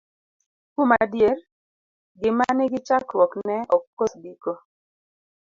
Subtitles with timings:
[0.73, 1.37] Kuom adier
[2.19, 4.53] gima nigi chakruok ne ok kos giko.